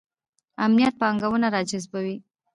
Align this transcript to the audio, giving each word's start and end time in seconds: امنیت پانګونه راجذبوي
امنیت 0.65 0.93
پانګونه 1.01 1.47
راجذبوي 1.55 2.15